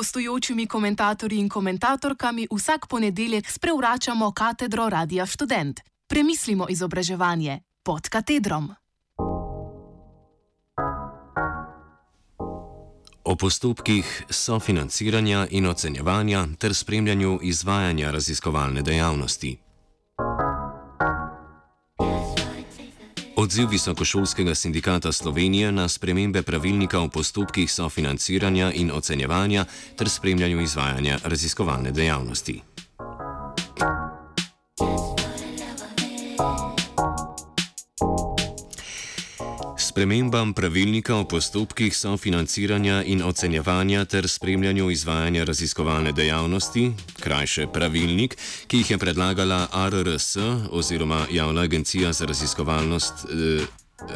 gostujočimi 0.00 0.66
komentatorji 0.66 1.38
in 1.38 1.48
komentatorkami 1.48 2.46
vsak 2.56 2.86
ponedeljek 2.88 3.50
sprevračamo 3.50 4.32
katedro 4.32 4.88
Radia 4.88 5.26
Student. 5.26 5.80
Premislimo 6.08 6.66
izobraževanje 6.68 7.60
pod 7.82 8.08
katedrom. 8.08 8.70
O 13.24 13.36
postopkih 13.36 14.24
sofinanciranja 14.30 15.46
in 15.50 15.66
ocenjevanja 15.66 16.46
ter 16.58 16.74
spremljanju 16.74 17.38
izvajanja 17.42 18.10
raziskovalne 18.10 18.82
dejavnosti. 18.82 19.69
Odziv 23.40 23.70
Visokošolskega 23.70 24.54
sindikata 24.54 25.12
Slovenije 25.12 25.72
na 25.72 25.88
spremembe 25.88 26.42
pravilnika 26.42 27.00
o 27.00 27.08
postopkih 27.08 27.72
sofinanciranja 27.72 28.72
in 28.72 28.90
ocenjevanja 28.92 29.64
ter 29.96 30.08
spremljanju 30.08 30.60
izvajanja 30.60 31.18
raziskovalne 31.24 31.90
dejavnosti. 31.90 32.60
Spremembam 40.00 40.54
pravilnika 40.54 41.16
o 41.16 41.24
postopkih 41.28 41.96
sofinanciranja 41.96 43.02
in 43.04 43.22
ocenjevanja 43.22 44.04
ter 44.04 44.28
spremljanju 44.28 44.90
izvajanja 44.90 45.44
raziskovalne 45.44 46.12
dejavnosti, 46.12 46.92
krajše 47.20 47.66
pravilnik, 47.72 48.36
ki 48.66 48.80
jih 48.80 48.90
je 48.90 48.98
predlagala 48.98 49.66
ARRS 49.72 50.36
oziroma 50.70 51.26
Javna 51.30 51.60
agencija 51.60 52.12
za 52.12 52.26
raziskovalnost. 52.26 53.14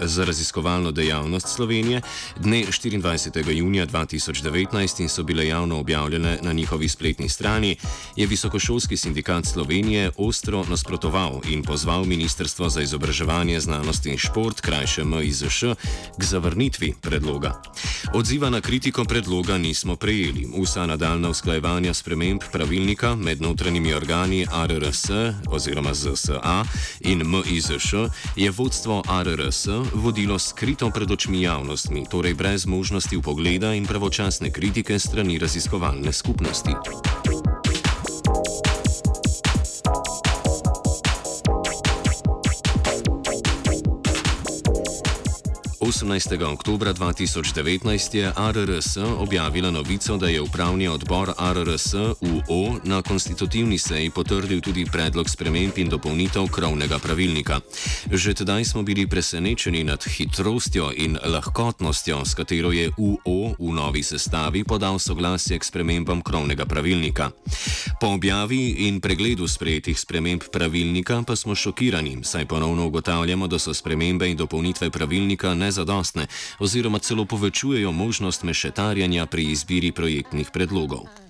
Za 0.03 0.25
raziskovalno 0.25 0.91
dejavnost 0.91 1.49
Slovenije 1.49 2.01
dne 2.37 2.65
24. 2.65 3.51
junija 3.51 3.87
2019 3.87 5.01
in 5.01 5.09
so 5.09 5.23
bile 5.23 5.47
javno 5.47 5.79
objavljene 5.79 6.39
na 6.43 6.53
njihovi 6.53 6.89
spletni 6.89 7.29
strani, 7.29 7.77
je 8.17 8.27
Visokošolski 8.27 8.97
sindikat 8.97 9.47
Slovenije 9.47 10.11
ostro 10.17 10.65
nasprotoval 10.69 11.41
in 11.49 11.63
pozval 11.63 12.05
Ministrstvo 12.05 12.69
za 12.69 12.81
izobraževanje, 12.81 13.61
znanost 13.61 14.07
in 14.07 14.19
šport, 14.19 14.61
krajše 14.61 15.05
MIZŠ, 15.05 15.65
k 16.19 16.25
zavrnitvi 16.25 16.95
predloga. 17.01 17.63
Odziva 18.15 18.51
na 18.51 18.61
kritiko 18.61 19.05
predloga 19.05 19.59
nismo 19.59 19.97
prejeli. 19.97 20.48
Vsa 20.63 20.87
nadaljna 20.87 21.29
usklajevanja 21.29 21.95
sprememb 21.95 22.41
pravilnika 22.53 23.17
med 23.17 23.41
notranjimi 23.41 23.95
organi 23.95 24.47
ARRS 24.53 25.05
oziroma 25.48 25.95
ZSA 25.95 26.65
in 27.01 27.23
MIZŠ 27.27 27.95
je 28.37 28.51
vodstvo 28.51 29.03
ARRS 29.09 29.73
vodilo 29.94 30.39
skrito 30.39 30.91
pred 30.91 31.11
očmi 31.11 31.42
javnostmi, 31.42 32.05
torej 32.11 32.34
brez 32.34 32.67
možnosti 32.67 33.17
upogleda 33.17 33.75
in 33.75 33.86
pravočasne 33.86 34.50
kritike 34.50 34.98
strani 34.98 35.39
raziskovalne 35.39 36.12
skupnosti. 36.12 37.14
18. 45.85 46.41
oktober 46.53 46.89
2019 46.95 48.15
je 48.15 48.33
ARRS 48.37 48.97
objavila 48.97 49.71
novico, 49.71 50.17
da 50.17 50.29
je 50.29 50.41
upravni 50.41 50.89
odbor 50.89 51.33
ARRS 51.39 51.95
UO 52.21 52.79
na 52.85 53.03
konstitutivni 53.03 53.79
seji 53.79 54.11
potrdil 54.11 54.61
tudi 54.61 54.85
predlog 54.85 55.31
sprememb 55.31 55.79
in 55.79 55.89
dopolnitev 55.89 56.48
krovnega 56.48 56.98
pravilnika. 56.98 57.61
Že 58.13 58.35
tedaj 58.35 58.64
smo 58.64 58.83
bili 58.83 59.07
presenečeni 59.07 59.85
nad 59.85 60.05
hitrostjo 60.05 60.92
in 60.97 61.19
lahkotnostjo, 61.25 62.25
s 62.25 62.35
katero 62.35 62.73
je 62.73 62.91
UO 62.97 63.55
v 63.58 63.75
novi 63.75 64.03
sestavi 64.03 64.64
podal 64.64 64.98
soglasje 64.98 65.58
k 65.58 65.64
spremembam 65.64 66.23
krovnega 66.23 66.64
pravilnika. 66.64 67.31
Po 68.01 68.07
objavi 68.07 68.89
in 68.89 69.01
pregledu 69.01 69.48
sprejetih 69.48 70.01
sprememb 70.01 70.42
pravilnika 70.53 71.23
pa 71.27 71.37
smo 71.37 71.55
šokirani, 71.55 72.25
saj 72.25 72.47
ponovno 72.47 72.87
ugotavljamo, 72.87 73.47
da 73.47 73.58
so 73.58 73.75
spremembe 73.75 74.31
in 74.31 74.37
dopolnitve 74.37 74.91
pravilnika 74.91 75.55
nezadostne 75.74 76.14
zadostne 76.14 76.27
oziroma 76.58 76.98
celo 76.98 77.24
povečujejo 77.24 77.92
možnost 77.92 78.42
mešetarjanja 78.46 79.27
pri 79.27 79.51
izbiri 79.51 79.92
projektnih 79.92 80.51
predlogov. 80.51 81.23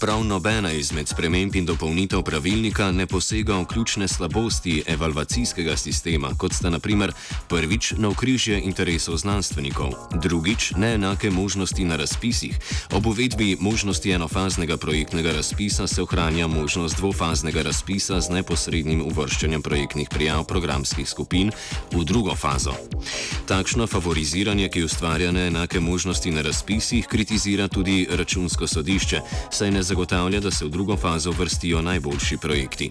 Prav 0.00 0.24
nobena 0.24 0.70
izmed 0.72 1.08
sprememb 1.08 1.56
in 1.56 1.64
dopolnitev 1.66 2.22
pravilnika 2.22 2.92
ne 2.92 3.06
posega 3.06 3.56
v 3.58 3.64
ključne 3.64 4.08
slabosti 4.08 4.82
evalvacijskega 4.86 5.76
sistema, 5.76 6.28
kot 6.38 6.52
sta 6.52 6.70
naprimer 6.70 7.12
prvič 7.48 7.92
na 7.96 8.08
okrižje 8.08 8.60
interesov 8.60 9.16
znanstvenikov, 9.16 9.90
drugič 10.22 10.70
neenake 10.76 11.30
možnosti 11.30 11.84
na 11.84 11.96
razpisih. 11.96 12.58
Ob 12.92 13.06
uvedbi 13.06 13.56
možnosti 13.60 14.10
enofaznega 14.10 14.76
projektnega 14.76 15.32
razpisa 15.32 15.86
se 15.86 16.02
ohranja 16.02 16.46
možnost 16.46 16.96
dvofaznega 16.96 17.62
razpisa 17.62 18.20
z 18.20 18.30
neposrednim 18.30 19.02
uvrščanjem 19.02 19.62
projektnih 19.62 20.08
prijav 20.10 20.44
programskih 20.44 21.08
skupin 21.08 21.50
v 21.92 22.04
drugo 22.04 22.36
fazo. 22.36 22.74
Takšno 23.46 23.86
favoriziranje, 23.86 24.68
ki 24.68 24.84
ustvarja 24.84 25.32
neenake 25.32 25.80
možnosti 25.80 26.30
na 26.30 26.42
razpisih, 26.42 27.06
kritizira 27.06 27.68
tudi 27.68 28.06
računsko 28.10 28.66
sodišče, 28.66 29.20
saj 29.50 29.70
ne 29.70 29.87
zagotavlja, 29.88 30.40
da 30.40 30.50
se 30.50 30.64
v 30.64 30.68
drugo 30.68 30.96
fazo 30.96 31.30
vrstijo 31.30 31.82
najboljši 31.82 32.36
projekti. 32.36 32.90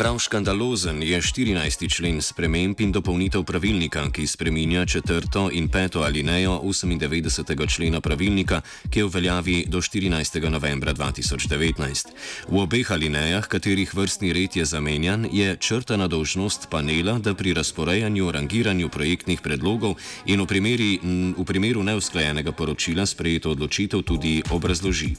Prav 0.00 0.18
škandalozen 0.18 1.02
je 1.02 1.20
14. 1.20 1.96
člen 1.96 2.22
sprememb 2.22 2.80
in 2.80 2.92
dopolnitev 2.92 3.42
pravilnika, 3.44 4.06
ki 4.10 4.26
spreminja 4.26 4.86
četrto 4.86 5.50
in 5.52 5.68
peto 5.68 6.00
alinejo 6.00 6.60
98. 6.64 7.68
člena 7.68 8.00
pravilnika, 8.00 8.60
ki 8.90 8.98
je 8.98 9.04
v 9.04 9.10
veljavi 9.12 9.64
do 9.68 9.78
14. 9.78 10.48
novembra 10.48 10.94
2019. 10.94 12.08
V 12.48 12.56
obeh 12.58 12.90
alinejah, 12.90 13.44
katerih 13.48 13.94
vrstni 13.94 14.32
red 14.32 14.56
je 14.56 14.64
zamenjan, 14.64 15.28
je 15.32 15.56
črtana 15.56 16.08
dožnost 16.08 16.70
panela, 16.70 17.18
da 17.18 17.34
pri 17.34 17.52
razporejanju, 17.52 18.30
rangiranju 18.30 18.88
projektnih 18.88 19.40
predlogov 19.40 20.00
in 20.26 20.40
v, 20.40 20.46
primeri, 20.46 21.00
v 21.36 21.44
primeru 21.44 21.82
neusklajenega 21.82 22.52
poročila 22.52 23.06
sprejeto 23.06 23.50
odločitev 23.50 24.02
tudi 24.02 24.42
obrazloži. 24.50 25.16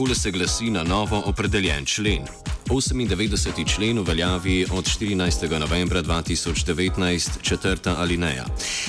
Takole 0.00 0.14
se 0.14 0.30
glasi 0.30 0.70
na 0.70 0.82
novo 0.82 1.20
opredeljen 1.20 1.84
člen. 1.84 2.49
98. 2.70 3.74
člen 3.74 3.98
uveljavi 3.98 4.66
od 4.72 4.84
14. 4.84 5.58
novembra 5.58 6.02
2019, 6.02 7.30
četrta 7.42 7.96
alineja. 7.98 8.44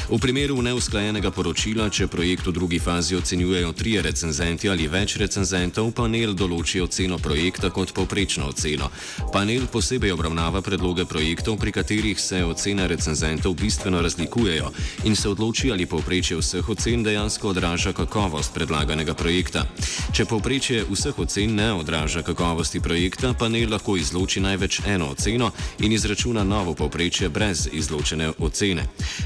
V 0.09 0.19
primeru 0.19 0.61
neusklajenega 0.61 1.31
poročila, 1.31 1.89
če 1.89 2.07
projekt 2.07 2.47
v 2.47 2.51
drugi 2.51 2.79
fazi 2.79 3.15
ocenjujejo 3.15 3.71
trije 3.73 4.01
recenzenti 4.01 4.69
ali 4.69 4.87
več 4.87 5.15
recenzentov, 5.17 5.89
panel 5.97 6.35
določi 6.37 6.81
oceno 6.81 7.17
projekta 7.17 7.69
kot 7.69 7.93
povprečno 7.93 8.51
oceno. 8.53 8.91
Panel 9.33 9.65
posebej 9.71 10.13
obravnava 10.13 10.61
predloge 10.61 11.05
projektov, 11.05 11.57
pri 11.57 11.71
katerih 11.71 12.21
se 12.21 12.43
ocene 12.45 12.87
recenzentov 12.87 13.57
bistveno 13.57 14.01
razlikujejo 14.01 14.69
in 15.09 15.15
se 15.15 15.29
odloči, 15.29 15.71
ali 15.71 15.89
povprečje 15.89 16.37
vseh 16.37 16.69
ocen 16.69 17.03
dejansko 17.03 17.49
odraža 17.49 17.93
kakovost 17.97 18.53
predlaganega 18.53 19.17
projekta. 19.17 19.65
Če 20.13 20.29
povprečje 20.29 20.85
vseh 20.91 21.19
ocen 21.19 21.55
ne 21.55 21.73
odraža 21.73 22.21
kakovosti 22.21 22.79
projekta, 22.79 23.33
panel 23.33 23.70
lahko 23.71 23.97
izloči 23.97 24.39
največ 24.39 24.81
eno 24.85 25.09
oceno 25.11 25.51
in 25.79 25.91
izračuna 25.91 26.43
novo 26.43 26.73
povprečje 26.73 27.29
brez 27.29 27.67
izločene 27.71 28.31
ocene. 28.39 28.85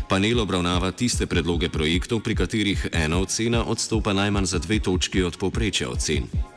Panel 0.09 0.39
obravnava 0.39 0.91
tiste 0.91 1.25
predloge 1.25 1.69
projektov, 1.69 2.21
pri 2.23 2.35
katerih 2.35 2.87
ena 2.93 3.19
ocena 3.19 3.65
odstopa 3.65 4.13
najmanj 4.13 4.45
za 4.45 4.59
dve 4.59 4.79
točki 4.79 5.23
od 5.23 5.37
povprečja 5.37 5.89
ocen. 5.89 6.54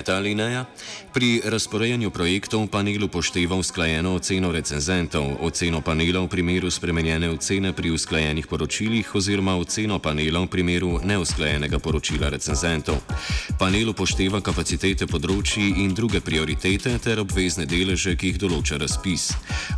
Peta 0.00 0.16
alineja. 0.16 0.64
Pri 1.12 1.42
razporejanju 1.44 2.10
projektov 2.10 2.66
panel 2.72 3.04
upošteva 3.04 3.56
usklajeno 3.56 4.14
oceno 4.14 4.52
recenzentov, 4.52 5.36
oceno 5.44 5.80
panela 5.84 6.22
v 6.24 6.28
primeru 6.28 6.70
spremenjene 6.70 7.28
ocene 7.28 7.72
pri 7.76 7.90
usklajenih 7.90 8.46
poročilih 8.46 9.14
oziroma 9.14 9.56
oceno 9.60 9.98
panela 9.98 10.40
v 10.40 10.46
primeru 10.46 11.00
neusklajenega 11.04 11.78
poročila 11.78 12.30
recenzentov. 12.32 12.96
Panel 13.58 13.90
upošteva 13.92 14.40
kapacitete 14.40 15.04
področji 15.04 15.84
in 15.84 15.92
druge 15.92 16.24
prioritete 16.24 16.96
ter 16.96 17.20
obvezne 17.20 17.68
deleže, 17.68 18.16
ki 18.16 18.32
jih 18.32 18.40
določa 18.40 18.80
razpis. 18.80 19.34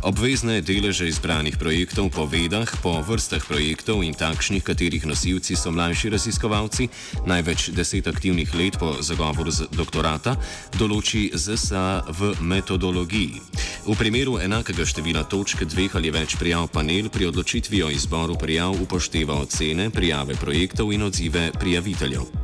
Obvezne 0.07 0.61
deleže 0.63 1.09
izbranih 1.11 1.59
projektov 1.59 2.13
po 2.15 2.29
vedah, 2.31 2.71
po 2.79 2.95
vrstah 3.03 3.43
projektov 3.43 4.07
in 4.07 4.15
takšnih, 4.15 4.63
katerih 4.63 5.03
nosilci 5.03 5.59
so 5.59 5.75
mlajši 5.75 6.15
raziskovalci, 6.15 6.89
največ 7.27 7.73
deset 7.75 8.07
aktivnih 8.07 8.55
let 8.55 8.79
po 8.79 8.95
zagovoru 9.03 9.51
z 9.51 9.67
doktorata, 10.13 10.37
določi 10.77 11.31
ZSA 11.33 12.05
v 12.09 12.33
metodologiji. 12.41 13.41
V 13.83 13.95
primeru 13.97 14.37
enakega 14.39 14.85
števila 14.85 15.25
točk 15.25 15.65
dveh 15.65 15.95
ali 15.95 16.11
več 16.13 16.37
prijav 16.37 16.69
panel 16.71 17.09
pri 17.09 17.27
odločitvi 17.27 17.83
o 17.83 17.89
izboru 17.89 18.37
prijav 18.37 18.77
upošteva 18.77 19.35
ocene, 19.41 19.89
prijave 19.89 20.35
projektov 20.39 20.93
in 20.93 21.09
odzive 21.09 21.51
prijaviteljev. 21.59 22.42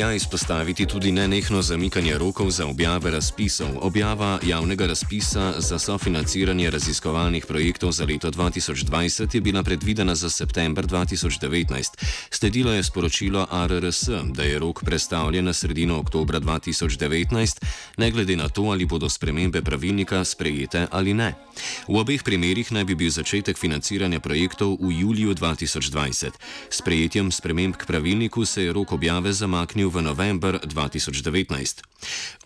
Velja 0.00 0.14
izpostaviti 0.14 0.86
tudi 0.86 1.12
nenehno 1.12 1.62
zamikanje 1.62 2.18
rokov 2.18 2.50
za 2.50 2.66
objave 2.66 3.10
razpisov. 3.10 3.68
Objava 3.80 4.38
javnega 4.42 4.86
razpisa 4.86 5.54
za 5.58 5.78
sofinanciranje 5.78 6.70
raziskovalnih 6.70 7.46
projektov 7.46 7.92
za 7.92 8.04
leto 8.04 8.30
2020 8.30 9.34
je 9.34 9.40
bila 9.40 9.62
predvidena 9.62 10.14
za 10.14 10.30
september 10.30 10.86
2019. 10.86 12.04
Sledilo 12.30 12.72
je 12.72 12.82
sporočilo 12.82 13.46
RRS, 13.66 14.08
da 14.24 14.42
je 14.42 14.58
rok 14.58 14.84
predstavljen 14.84 15.44
na 15.44 15.52
sredino 15.52 15.98
oktobra 15.98 16.40
2019, 16.40 17.64
ne 17.96 18.10
glede 18.10 18.36
na 18.36 18.48
to, 18.48 18.62
ali 18.62 18.86
bodo 18.86 19.08
spremembe 19.08 19.62
pravilnika 19.62 20.24
sprejete 20.24 20.86
ali 20.90 21.14
ne. 21.14 21.34
V 21.88 21.98
obeh 21.98 22.22
primerjih 22.22 22.72
naj 22.72 22.84
bi 22.84 22.94
bil 22.94 23.10
začetek 23.10 23.58
financiranja 23.58 24.20
projektov 24.20 24.78
v 24.80 25.02
juliju 25.02 25.34
2020. 25.34 26.38
S 26.70 26.78
prejetjem 26.82 27.32
sprememb 27.32 27.76
k 27.76 27.86
pravilniku 27.86 28.44
se 28.44 28.68
je 28.68 28.72
rok 28.72 28.92
objave 28.92 29.32
zamaknil 29.32 29.90
v 29.90 30.02
november 30.02 30.60
2019. 30.62 31.90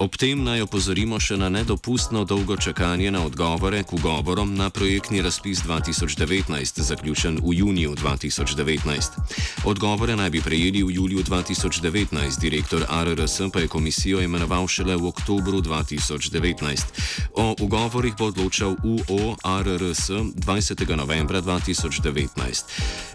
Ob 0.02 0.16
tem 0.18 0.42
naj 0.42 0.66
opozorimo 0.66 1.20
še 1.22 1.36
na 1.38 1.46
nedopustno 1.46 2.24
dolgo 2.26 2.56
čakanje 2.56 3.10
na 3.14 3.22
odgovore 3.22 3.84
k 3.86 3.94
ugovorom 3.94 4.54
na 4.58 4.70
projektni 4.70 5.22
razpis 5.22 5.62
2019, 5.62 6.82
zaključen 6.82 7.38
v 7.38 7.54
juniju 7.54 7.94
2019. 7.94 9.62
Odgovore 9.64 10.16
naj 10.18 10.30
bi 10.34 10.42
prejeli 10.42 10.82
v 10.82 10.90
juliju 10.98 11.22
2019, 11.22 12.40
direktor 12.42 12.82
RRS 12.82 13.46
pa 13.52 13.62
je 13.62 13.70
komisijo 13.70 14.20
imenoval 14.20 14.66
šele 14.66 14.96
v 14.96 15.06
oktobru 15.06 15.62
2019. 15.62 17.30
O 17.38 17.54
ugovorih 17.60 18.14
bo 18.18 18.34
odločal 18.34 18.74
UO 18.82 19.03
RRS 19.08 20.10
20. 20.34 20.96
novembra 20.96 21.42
2019. 21.42 22.64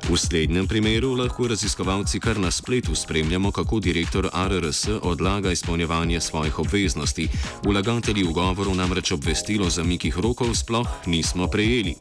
V 0.09 0.17
slednjem 0.17 0.67
primeru 0.67 1.15
lahko 1.15 1.47
raziskovalci 1.47 2.19
kar 2.19 2.39
na 2.39 2.51
spletu 2.51 2.95
spremljamo, 2.95 3.51
kako 3.51 3.79
direktor 3.79 4.29
RRS 4.33 4.87
odlaga 5.01 5.51
izpolnjevanje 5.51 6.21
svojih 6.21 6.59
obveznosti. 6.59 7.27
Vlagatelji 7.65 8.23
ugovorov 8.23 8.75
namreč 8.75 9.11
obvestilo 9.11 9.69
za 9.69 9.83
mikih 9.83 10.17
rokov 10.17 10.55
sploh 10.55 10.87
nismo 11.05 11.47
prejeli. 11.47 11.95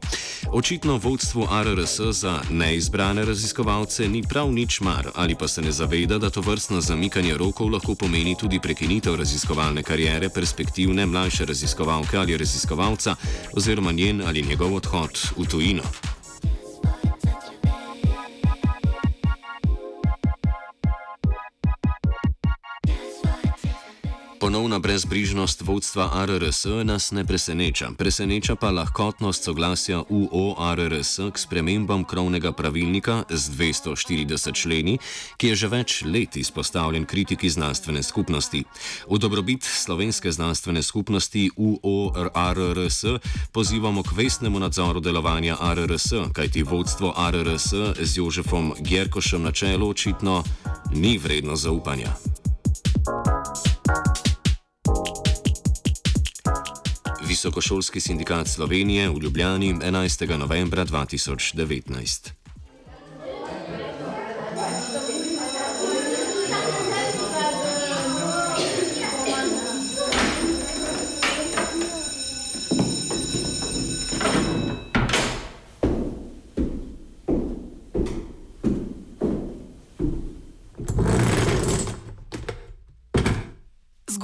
Očitno 0.52 0.96
vodstvu 0.96 1.48
RRS 1.62 2.00
za 2.00 2.40
neizbrane 2.50 3.24
raziskovalce 3.24 4.08
ni 4.08 4.22
prav 4.22 4.52
nič 4.52 4.80
mar 4.80 5.10
ali 5.14 5.34
pa 5.34 5.48
se 5.48 5.62
ne 5.62 5.72
zaveda, 5.72 6.18
da 6.18 6.30
to 6.30 6.40
vrstno 6.40 6.80
zamikanje 6.80 7.36
rokov 7.36 7.68
lahko 7.68 7.94
pomeni 7.94 8.36
tudi 8.40 8.60
prekinitev 8.60 9.16
raziskovalne 9.16 9.82
karijere 9.82 10.28
perspektivne 10.28 11.06
mlajše 11.06 11.44
raziskovalke 11.44 12.16
ali 12.16 12.36
raziskovalca 12.36 13.16
oziroma 13.52 13.77
njen 13.92 14.22
ali 14.26 14.42
njegov 14.42 14.74
odhod 14.74 15.18
v 15.36 15.46
tujino. 15.46 15.82
Ponovna 24.58 24.78
brezbrižnost 24.78 25.62
vodstva 25.62 26.10
RRS 26.26 26.64
nas 26.84 27.10
ne 27.10 27.24
preseneča. 27.24 27.90
Preseneča 27.98 28.54
pa 28.54 28.70
lahkotnost 28.70 29.44
soglasja 29.44 30.02
UO 30.08 30.74
RRS 30.74 31.30
k 31.32 31.38
spremembam 31.38 32.04
krovnega 32.04 32.52
pravilnika 32.52 33.22
z 33.30 33.50
240 33.50 34.52
členi, 34.54 34.98
ki 35.36 35.48
je 35.48 35.54
že 35.54 35.68
več 35.68 36.02
let 36.02 36.36
izpostavljen 36.36 37.06
kritiki 37.06 37.50
znanstvene 37.50 38.02
skupnosti. 38.02 38.64
V 39.06 39.18
dobrobit 39.18 39.62
slovenske 39.62 40.32
znanstvene 40.32 40.82
skupnosti 40.82 41.50
UO 41.56 42.10
RRS 42.34 43.04
pozivamo 43.54 44.02
k 44.02 44.12
vestnemu 44.12 44.58
nadzoru 44.58 45.00
delovanja 45.00 45.54
RRS, 45.54 46.34
kajti 46.34 46.66
vodstvo 46.66 47.14
RRS 47.14 47.94
z 48.02 48.10
Jožefom 48.18 48.74
Gerkošem 48.80 49.42
na 49.42 49.52
čelu 49.52 49.88
očitno 49.88 50.42
ni 50.90 51.14
vredno 51.18 51.56
zaupanja. 51.56 52.10
Visokošolski 57.38 58.00
sindikat 58.00 58.48
Slovenije 58.48 59.10
v 59.10 59.18
Ljubljani 59.22 59.74
11. 59.74 60.38
novembra 60.38 60.84
2019. 60.84 62.37